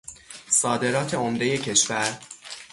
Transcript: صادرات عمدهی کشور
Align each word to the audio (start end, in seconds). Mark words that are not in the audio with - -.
صادرات 0.49 1.13
عمدهی 1.15 1.57
کشور 1.57 2.17